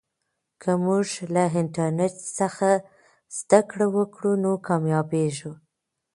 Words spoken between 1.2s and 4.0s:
له انټرنیټ څخه زده کړه